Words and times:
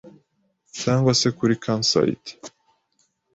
cyangwa 0.79 1.11
se 1.19 1.27
kuri 1.37 1.53
‘Camp 1.63 1.83
site’, 1.91 2.31